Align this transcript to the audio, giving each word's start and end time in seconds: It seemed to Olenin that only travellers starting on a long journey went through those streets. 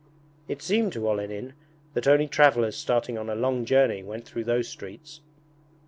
It 0.47 0.63
seemed 0.63 0.93
to 0.93 1.07
Olenin 1.07 1.53
that 1.93 2.07
only 2.07 2.27
travellers 2.27 2.75
starting 2.75 3.19
on 3.19 3.29
a 3.29 3.35
long 3.35 3.65
journey 3.65 4.01
went 4.01 4.25
through 4.25 4.45
those 4.45 4.67
streets. 4.67 5.21